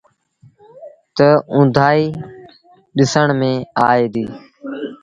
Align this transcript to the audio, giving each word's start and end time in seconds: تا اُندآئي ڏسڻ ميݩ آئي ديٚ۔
تا 1.15 1.29
اُندآئي 1.55 2.05
ڏسڻ 2.97 3.27
ميݩ 3.39 3.65
آئي 3.87 4.03
ديٚ۔ 4.13 4.31